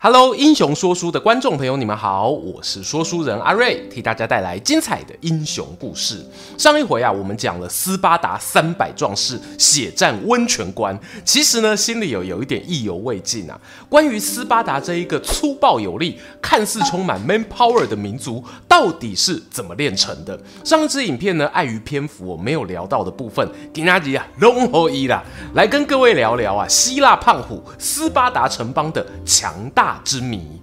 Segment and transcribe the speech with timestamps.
[0.00, 6.24] Hello，英雄说书的观众朋友，你们好，我是说书人阿瑞，替大家带来精彩的英雄故事。
[6.56, 13.60] 上一回啊，我们讲了斯巴达三百壮士血战温泉关，其实呢，心里有有一点意犹未尽啊。
[13.88, 20.38] 关于斯巴达这一个粗暴有力、看似充满 man power 的民族，到底是怎么炼成的？
[20.64, 23.44] 上一支影片呢，碍于篇幅我没有聊到的部分，
[23.74, 25.24] 给大家啊龙后一啦，
[25.54, 30.60] 来跟各位聊聊啊，希腊胖虎斯巴达城邦的强大之谜。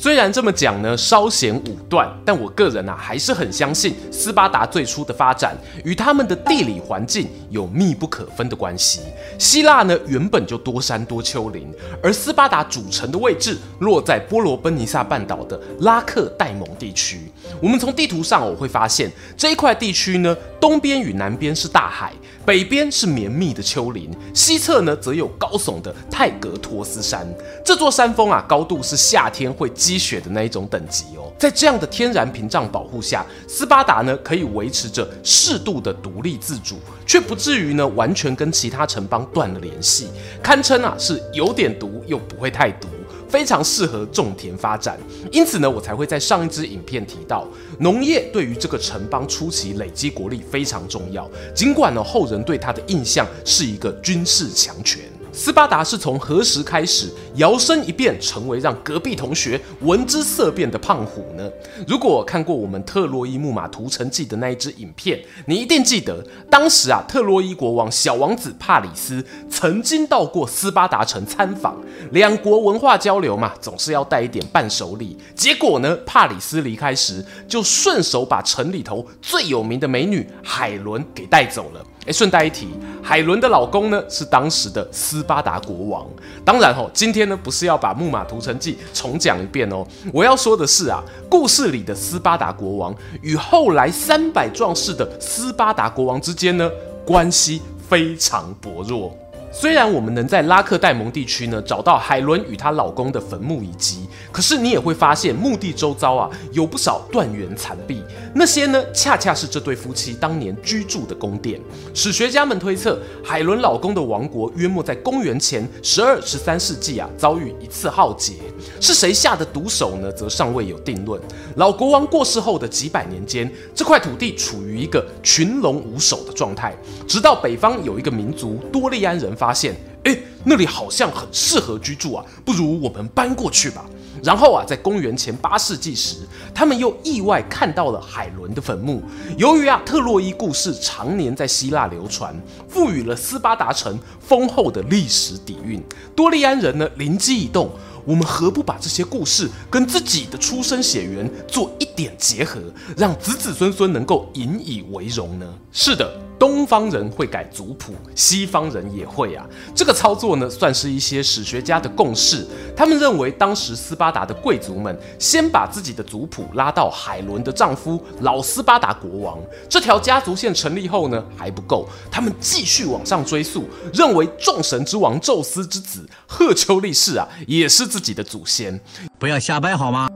[0.00, 9.00] 虽然这么讲呢，稍显武断，但我个人啊还是很相信斯巴达最初的发展与他们的地理环境有密不可分的关系。
[9.40, 17.32] 希腊呢原本就多山多丘陵，而斯巴达主城的位置落在波罗奔尼撒半岛的拉克代蒙地区。
[17.60, 22.12] 我们从地图上我会发现这一块地区呢，东边与南边是大海。
[22.48, 27.28] 北边是绵密的丘陵，西侧呢则有高耸的泰格托斯山。
[27.62, 31.30] 这座山峰啊，高度是夏天会积雪的那一种等级哦。
[31.38, 36.76] 在这样的天然屏障保护下，斯巴达呢可以维持着适度的独立自主，
[37.06, 40.08] 却不至于呢完全跟其他城邦断了联系，
[40.42, 42.88] 堪称啊是有点独又不会太独。
[43.28, 44.98] 非常适合种田发展，
[45.30, 47.46] 因此呢，我才会在上一支影片提到，
[47.78, 51.30] 农业对于这个城邦初期累积国力非常重要。
[51.54, 55.02] 尽管呢，后人对他的印象是一个军事强权。
[55.38, 61.48] 斯巴达是从何时开始摇身一变成为让隔壁同学闻之色变的胖虎呢？
[61.86, 71.76] 如果看过我们特洛伊木马屠城记的那一支影片，你一定记得，当时啊，特洛伊国王小王子帕里斯曾经到过斯巴达城参访，
[72.10, 75.16] 两国文化交流嘛，总是要带一点伴手礼。
[75.36, 81.84] 结果呢，帕里斯离开时就顺手把城里头最有名的美女海伦给带走了。
[82.08, 82.68] 哎，顺带一提，
[83.02, 86.06] 海伦的老公呢是当时的斯巴达国王。
[86.42, 89.86] 当然哦，今天呢不是要把《木马屠城记》重讲一遍哦。
[90.10, 96.70] 我要说的是啊，故事里的斯巴达国王与后来三百壮士的斯巴达国王之间呢，
[97.04, 99.14] 关系非常薄弱。
[99.50, 108.02] 虽然我们能在拉克代蒙地区呢找到海伦与她老公的坟墓遗迹，可是你也会发现墓地周遭啊有不少断垣残壁，
[108.34, 111.60] 那些呢恰恰是这对夫妻当年居住的宫殿。
[111.94, 118.34] 史学家们推测，海伦老公的王国约莫在公元前十二、十三世纪啊遭遇一次浩劫，
[118.80, 120.12] 是谁下的毒手呢？
[120.12, 121.18] 则尚未有定论。
[121.56, 129.28] 老国王过世后的几百年间，这块土地处于一个群龙无首的状态，直到北方有一个民族多利安人。
[129.38, 129.72] 发现，
[130.02, 133.84] 诶，那里好像很适合居住啊，不如我们搬过去吧。
[134.22, 136.16] 然后啊，在公元前八世纪时，
[136.54, 139.02] 他们又意外看到了海伦的坟墓。
[139.36, 142.34] 由于啊，特洛伊故事常年在希腊流传，
[142.68, 145.82] 赋予了斯巴达城丰厚的历史底蕴。
[146.14, 147.70] 多利安人呢，灵机一动，
[148.08, 152.58] 我们何不把这些故事跟自己的出生血缘做一点结合，
[152.96, 155.46] 让子子孙孙能够引以为荣呢？
[155.70, 156.10] 是的。
[156.38, 159.44] 东方人会改族谱，西方人也会啊。
[159.74, 162.46] 这个操作呢，算是一些史学家的共识。
[162.76, 169.36] 他们认为，当时斯巴达的贵族们先把自己的族谱拉到海伦的丈夫老斯巴达国王
[169.68, 178.80] 这条家族线成立后呢，还不够，他们继续往上追溯，认为众神之王宙斯之子赫丘利氏啊，也是自己的祖先。
[179.18, 180.08] 不要瞎掰好吗？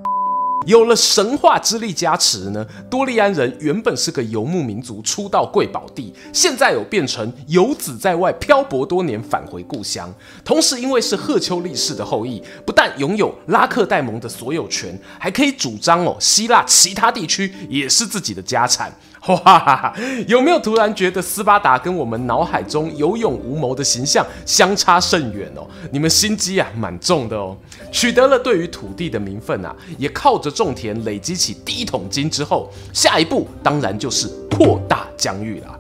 [0.65, 10.09] 有了神话之力加持呢，多利安人原本是个游牧民族，初到贵宝地，现在有变成游子在外漂泊多年，返回故乡。
[10.44, 18.94] 同时，因为是赫丘利氏的后裔，不但拥有拉克戴蒙的所有权，还可以主张哦，希腊其他地区也是自己的家产。
[19.44, 19.94] 哇！
[20.27, 25.67] 有没有突然觉得斯巴达跟我们脑海中有勇无谋的形象相差甚远哦？
[25.93, 27.56] 你们心机啊蛮重的哦。
[27.93, 35.79] 取得了对于土地的名分啊，也靠着种田累积起第一桶金之后，下一步当然就是扩大疆域了。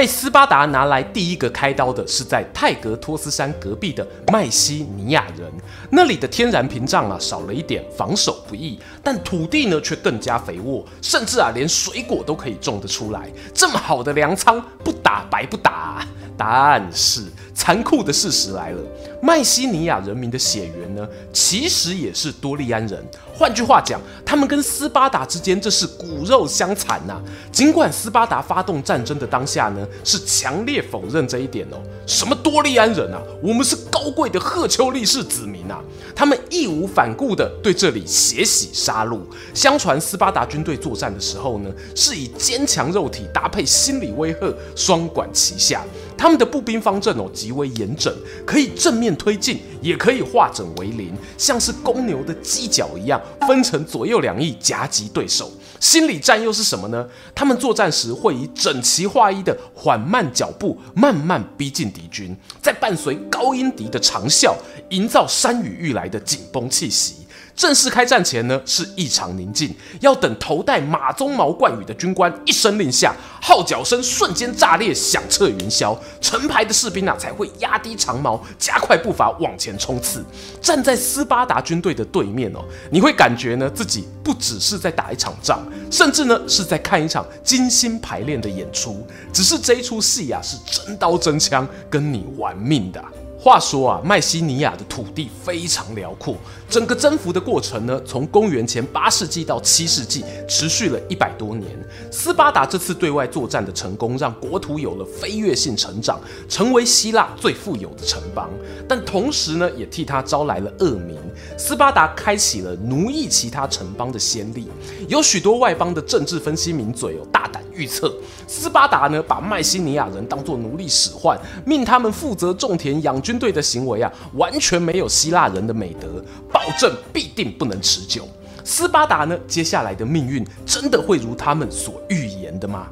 [0.00, 5.52] 被斯巴达拿来第一个开刀的是在泰格托斯山隔壁的麦西尼亚人，
[5.90, 13.30] 那里的天然屏障啊少了一点，防守不易，但土地呢却更加肥沃，甚至啊连水果都可以种得出来。
[13.52, 16.02] 这么好的粮仓，不打白不打。
[16.34, 17.26] 答案是。
[17.60, 18.80] 残酷的事实来了，
[19.20, 23.04] 麦西尼亚人民的血缘呢，其实也是多利安人。
[23.34, 27.20] 换句话讲，他们跟斯巴达之间这是骨肉相残呐、
[27.52, 31.76] 尽管斯巴达发动战争的当下呢，是强烈否认这一点哦。
[32.06, 35.82] 什么多利安人啊，我们是高贵的赫丘利氏子民啊！
[36.16, 39.20] 他们义无反顾地对这里血洗杀戮。
[39.52, 45.84] 相传斯巴达军队作战的时候呢，是以坚强肉体搭配心理威吓，双管齐下。
[46.20, 48.14] 他们的步兵方阵哦极为严整，
[48.44, 53.18] 可以正面推进，也可以化整为零，像是公牛的犄角一样，
[53.48, 55.50] 分成左右两翼夹击对手。
[55.80, 57.08] 心理战又是什么呢？
[57.34, 64.54] 他们作战时会以整齐划一的缓慢脚步，慢慢逼近敌军，再伴随高音笛的长啸，
[64.90, 67.19] 营造山雨欲来的紧绷气息。
[67.60, 80.24] 正式开战前呢，是异常宁静，要等头戴马鬃毛冠羽的军官一声令下，号角声瞬间炸裂，响彻云霄，成排的士兵啊才会压低长矛，加快步伐往前冲刺。
[80.62, 85.60] 站在斯巴达军队的对面哦，你会感觉呢自己不只是在打一场仗，
[85.90, 89.06] 甚至呢是在看一场精心排练的演出。
[89.34, 93.04] 只是这一出戏啊，是真刀真枪跟你玩命的。
[93.42, 96.36] 话说啊，麦西尼亚的土地非常辽阔，
[96.68, 101.70] 整个征服的过程呢，从公元前八世纪到七世纪，持续了一百多年。
[102.12, 106.20] 斯巴达这次对外作战的成功，让国土有了飞跃性成长，
[106.50, 108.50] 成为希腊最富有的城邦。
[108.86, 111.16] 但同时呢，也替他招来了恶名。
[111.56, 114.68] 斯巴达开启了奴役其他城邦的先例，
[115.08, 118.14] 有许多外邦的政治分析名嘴有大胆预测，
[118.46, 128.26] 斯巴达呢，把麦西尼亚人当作奴隶使唤，命他们负责种田养军队的行为啊，完全没有希腊人的美德，保证必定不能持久。
[128.64, 132.88] 斯巴达呢，接下来的命运真的会如他们所预言的吗？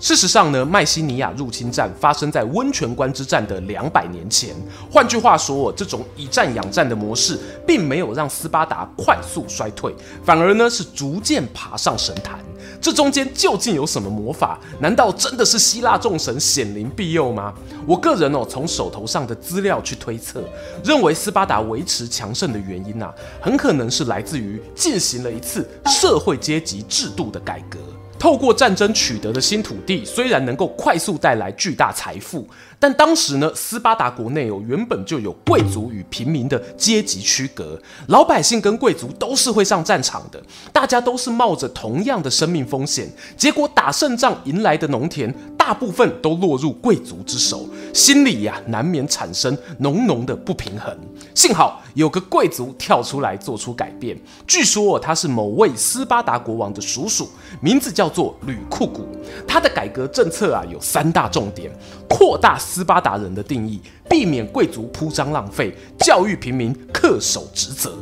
[0.00, 4.56] 事实上呢，麦西尼亚入侵战发生在温泉关之战的两百年前。
[4.90, 9.94] 换句话说，这种以战养战的模式，并没有让斯巴达快速衰退，
[10.24, 12.38] 反而呢是逐渐爬上神坛。
[12.80, 14.58] 这中间究竟有什么魔法？
[14.78, 17.52] 难道真的是希腊众神显灵庇佑吗？
[17.86, 20.42] 我个人哦，从手头上的资料去推测，
[20.82, 27.78] 认为斯巴达维持强盛的原因啊，很可能是来自于进行了一次社会阶级制度的改革。
[28.20, 32.46] 透过战争取得的新土地，虽然能够快速带来巨大财富，
[32.80, 37.78] 但当时呢，斯巴达国内有原本就有贵族与平民的阶级区隔，
[38.08, 40.42] 老百姓跟贵族都是会上战场的，
[40.72, 43.06] 大家都是冒着同样的生命风险，
[43.36, 50.96] 结果打胜仗赢来的农田，大部分都落入贵族之手，心里呀、难免产生浓浓的不平衡。
[51.34, 57.28] 幸好有个贵族跳出来做出改变，据说他是某位斯巴达国王的叔叔，
[57.60, 59.06] 名字叫做吕库古。
[59.46, 61.70] 他的改革政策啊有三大重点：
[62.08, 67.92] 扩大斯巴达人的定义，避免贵族铺张浪费，教育平民恪守职责。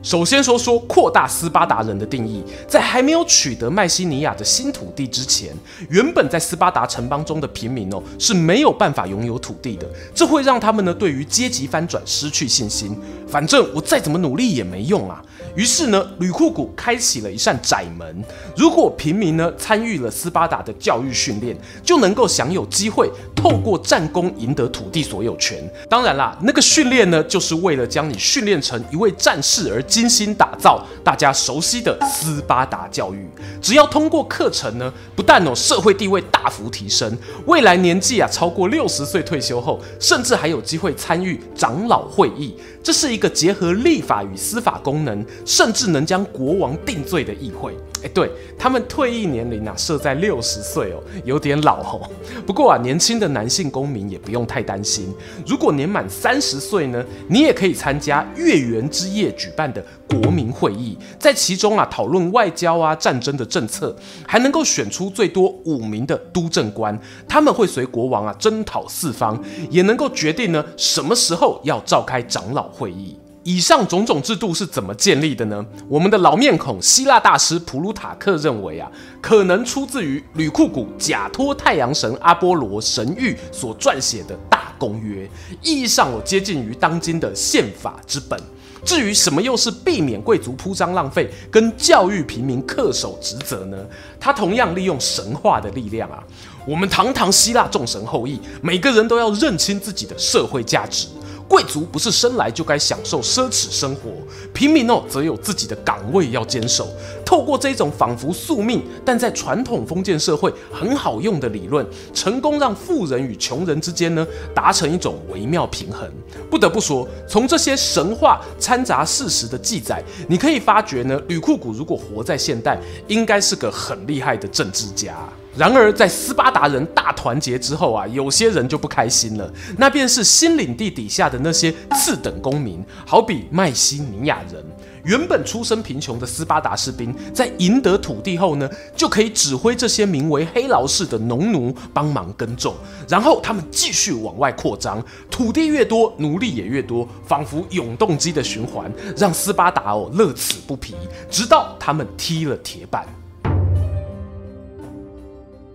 [0.00, 5.52] 首先说说扩大斯巴达人的定义，在还没有取得麦西尼亚的新土地之前，
[5.88, 12.96] 原本在斯巴达城邦中的平民哦是没有办法拥有土地的，这会让他们呢对于阶级翻转失去信心。
[13.26, 15.22] 反正我再怎么努力也没用啊。
[15.56, 18.24] 于是呢，吕库古开启了一扇窄门。
[18.56, 25.58] 如果平民呢参与了斯巴达的教育训练，就能够享有机会透过战功赢得土地所有权。
[25.88, 30.84] 当然啦，那个训练呢，就是为了将你训练成一位战士而精心打造。
[31.04, 33.26] 大家熟悉的斯巴达教育，
[33.62, 37.16] 只要通过课程呢，不但哦社会地位大幅提升，
[37.46, 42.54] 未来年纪啊超过六十岁退休后，甚至还有机会参与长老会议。
[42.82, 47.74] 这是一个结合立法与司法功能，甚至能将国王定罪的议会。
[48.02, 52.10] 哎，对，他们退役年龄啊设在六十岁哦，有点老哦。
[52.46, 55.14] 不过啊，年轻的男性公民也不用太担心。
[55.46, 63.94] 如果年满三十岁呢，你也可以参加月圆之夜举办的国民会议，在其中啊讨论外交啊战争的政策，
[64.26, 73.16] 还能够选出最多五名的督政官，他们会随国王啊征讨四方，也能够决定呢什么时候要召开长老会议。
[73.48, 75.64] 以上种种制度是怎么建立的呢？
[75.88, 85.26] 我们的老面孔希腊大师普鲁塔克认为啊，可能出自于吕库古假托太阳神阿波罗神谕所撰写的大公约，
[85.62, 88.38] 意义上有接近于当今的宪法之本。
[88.84, 93.78] 至于什么又是避免贵族铺张浪费跟教育平民恪守职责呢？
[94.20, 96.22] 他同样利用神话的力量啊，
[96.66, 101.08] 我们堂堂希腊众神后裔，每个人都要认清自己的社会价值。
[101.48, 104.10] 贵族不是生来就该享受奢侈生活，
[104.52, 106.88] 平民哦则有自己的岗位要坚守。
[107.24, 116.06] 透过这种仿佛宿命，但在传统封建社会很好用的理论，成功让富人与穷人之间呢达成一种微妙平衡。
[116.50, 125.16] 不得不说，从这些神话掺杂事实的记载，你可以发觉呢，吕库古如果活在现代，应该是个很厉害的政治家。
[125.58, 129.52] 然而，在斯巴达人大团结之后啊，有些人就不开心了。
[129.76, 134.64] 那便是新领地底下的那些次等公民，好比麦西尼亚人。
[135.02, 142.76] 原本出身贫穷的斯巴达士兵，在赢得土地后呢，就可以指挥这些名为黑劳士的农奴帮忙耕种。
[143.08, 150.94] 然后他们继续往外扩张，土地越多，奴隶也越多，仿佛永动机的循环，让斯巴达哦乐此不疲，
[151.28, 153.04] 直到他们踢了铁板。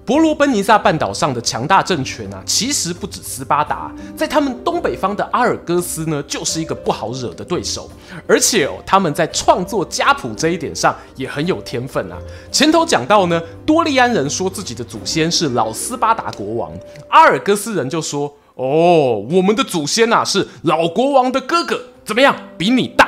[0.05, 7.89] 伯罗奔尼撒半岛上的强大政权啊，其实不止斯巴达，在他们东北方的阿尔戈斯呢，就是一个不好惹的对手。
[8.27, 12.17] 而且哦，他们在创作家谱这一点上也很有天分啊。
[12.51, 16.71] 前头讲到呢，多利安人说自己的祖先是老斯巴达国王，
[17.07, 23.02] 阿尔戈斯人就说：“哦，我们的祖先啊是老国王的哥哥，怎么样，比你大。”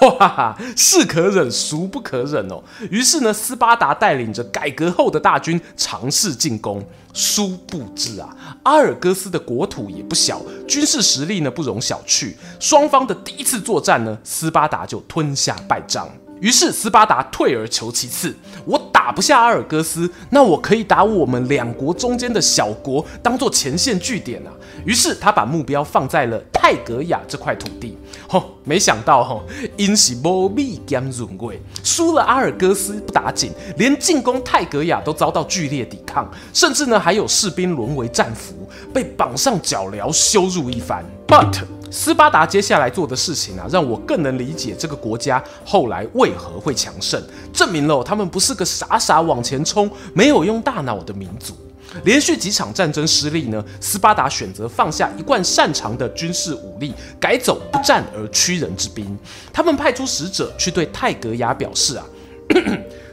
[0.00, 2.62] 哇哈哈，是可忍，孰不可忍哦。
[2.90, 12.34] 于是呢，斯巴达带领着改革后的大军尝试进攻，殊不知啊，阿尔戈斯的国土也不小，军事实力呢不容小觑。
[12.58, 16.08] 双方的第一次作战呢，斯巴达就吞下败仗。
[16.40, 24.50] 于是斯巴达退而求其次，我打不下阿尔戈斯，那我可以打我们两国中间的小国，当做前线据点啊。
[24.86, 27.96] 于是他把目标放在了泰格亚这块土地。
[28.26, 29.42] 吼，没想到吼，
[29.76, 41.04] 因是无米兼润贵，输了阿尔戈斯不打紧，连进攻泰格亚都遭到剧烈抵抗，甚至呢还有士兵沦为战俘，被绑上脚镣羞辱一番。
[41.26, 47.20] But 斯巴达接下来做的事情啊，让我更能理解这个国家后来为何会强盛，
[47.52, 51.54] 证明了他们不是个傻傻往前冲、没有用大脑的民族。
[52.04, 59.18] 连续几场战争失利呢，斯巴达选择放下一贯擅长的军事武力，改走不战而屈人之兵。
[59.52, 62.06] 他们派出使者去对泰格亚表示啊。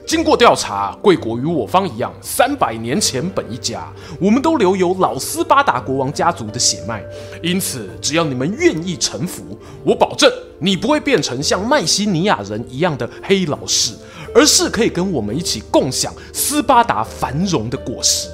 [0.07, 7.03] 经过调查，贵国与我方一样，三百年前本一家，我们都留有老斯巴达国王家族的血脉，
[7.43, 9.43] 因此只要你们愿意臣服，
[9.83, 13.91] 我保证你不会变成像麦西尼亚人一样的黑劳士，
[14.33, 18.29] 而是可以跟我们一起共享斯巴达繁荣的果实。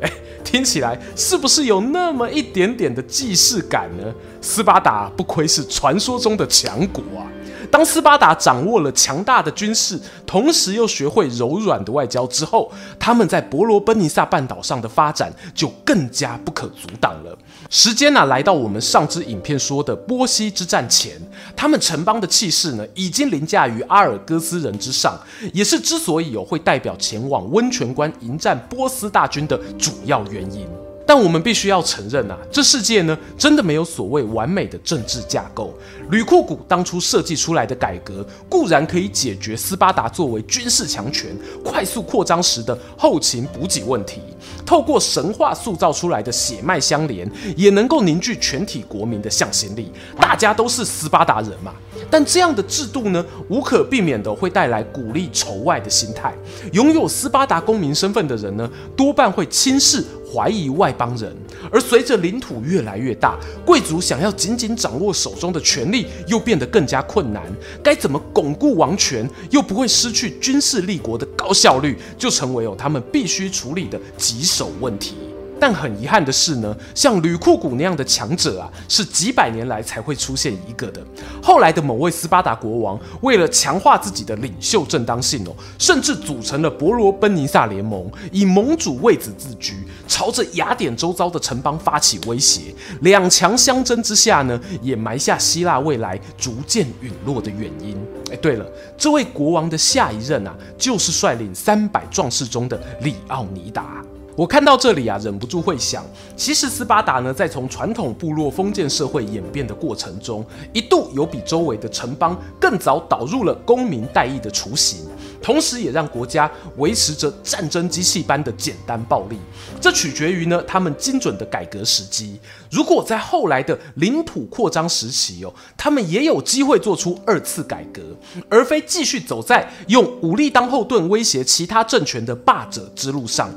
[0.00, 0.10] 哎，
[0.42, 4.14] 听起来是不是有那么一点点的既视感呢？
[4.40, 7.28] 斯巴达不愧是传说中的强国啊！
[7.70, 17.36] 当斯巴达掌握了强大的军事，同时又学会柔软的外交之后，他们在伯罗奔尼撒半岛上的发展就更加不可阻挡了。
[17.70, 21.12] 时间呢、来到我们上支影片说的波西之战前，
[21.54, 25.18] 他们城邦的气势呢，已经凌驾于阿尔戈斯人之上，
[25.52, 30.66] 也是之所以有会代表前往温泉关迎战波斯大军的主要原因。
[31.08, 35.72] 但我们必须要承认啊，这世界呢，真的没有所谓完美的政治架构。
[36.10, 41.34] 吕库古当初设计出来的改革固然可以解决斯巴达作为军事强权
[41.64, 44.20] 快速扩张时的后勤补给问题，
[44.66, 49.90] 透过神话塑造出来的血脉相连，也能够凝聚全体国民的向心力。
[50.20, 51.72] 大家都是斯巴达人嘛。
[52.10, 56.34] 但这样的制度呢，无可避免的会带来鼓励仇外的心态。
[56.72, 60.04] 拥有斯巴达公民身份的人呢，多半会轻视。
[60.32, 61.34] 怀疑外邦人，
[61.72, 67.44] 而随着领土越来越大，贵族想要紧紧掌握手中的权力又变得更加困难。
[67.82, 75.14] 该怎么巩固王权，又不会失去军事立国的高效率，就成为哦他们必须处理的棘手问题。
[75.60, 81.00] 但很遗憾的是呢，像吕库古那样的强者啊，是几百年来才会出现一个的。
[81.42, 89.74] 后来的某位斯巴达国王，为了强化自己的领袖正当性哦，甚至组成了伯罗奔尼撒联盟，以盟主位子自居，
[90.06, 92.74] 朝着雅典周遭的城邦发起威胁。
[93.00, 97.96] 两强相争之下呢，也埋下希腊未来逐渐陨落的原因。
[98.30, 104.02] 哎，对了，这位国王的下一任啊，就是率领三百壮士中的里奥尼达。
[104.38, 115.00] 我看到这里啊，忍不住会想，其实斯巴达呢，在从传统部落封建社会演变的过程中，一度有比周围的城邦更早导入了公民代议的雏形。
[115.40, 119.38] 同时也让国家维持着战争机器般的简单暴力。
[119.80, 122.38] 这取决于呢他们精准的改革时机。
[122.70, 128.02] 如果在后来的领土扩张时期哦，他们也有机会做出二次改革，
[128.48, 133.48] 而非继续走在用武力当后盾威胁其他政权的霸者之路上，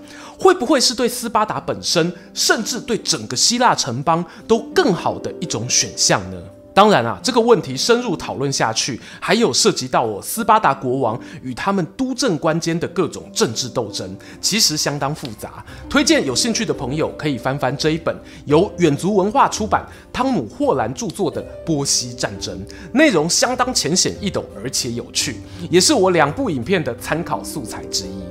[0.42, 6.38] 会不会是对斯巴达本身，甚至对整个希腊城邦都更好的一种选项呢？
[6.74, 15.64] 当然啊，这个问题深入讨论下去，还有涉及到我斯巴达国王与他们督政官间的各种政治斗争，其实相当复杂。
[15.88, 22.58] 推荐有兴趣的朋友可以翻翻这一本由远足文化出版、汤姆·霍兰著作的《波西战争》，
[22.94, 28.24] 内容相当浅显易懂，而且有趣，也是我两部影片的参考素材之一。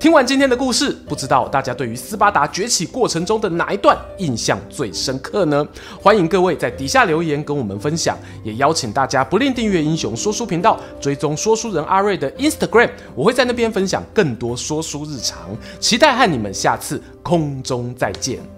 [0.00, 5.66] 听完今天的故事，不知道大家对于斯巴达崛起过程中的哪一段印象最深刻呢？
[6.00, 15.36] 欢迎各位在底下留言跟我们分享，也邀请大家不吝订阅英雄说书频道，追踪说书人阿瑞的 Instagram，我会在那边分享更多说书日常，
[15.80, 18.57] 期待和你们下次空中再见。